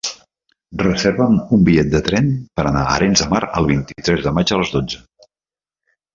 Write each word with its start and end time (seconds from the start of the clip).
Reserva'm 0.81 1.35
un 1.57 1.61
bitllet 1.67 1.91
de 1.97 2.01
tren 2.07 2.31
per 2.61 2.65
anar 2.71 2.87
a 2.87 2.95
Arenys 2.95 3.23
de 3.25 3.29
Mar 3.35 3.43
el 3.61 3.69
vint-i-tres 3.75 4.25
de 4.27 4.35
maig 4.41 4.57
a 4.57 4.61
les 4.63 4.75
dotze. 4.79 5.05